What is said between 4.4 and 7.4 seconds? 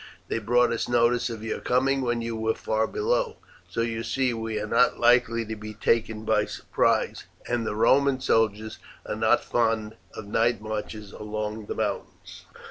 are not likely to be taken by surprise,